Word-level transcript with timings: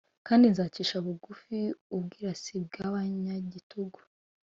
kandi 0.27 0.45
nzacisha 0.53 0.95
bugufi 1.05 1.59
ubwirasi 1.95 2.53
bw’ 2.65 2.73
abanyagitugu 2.87 3.99